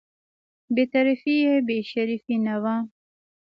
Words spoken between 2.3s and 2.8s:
نه وه.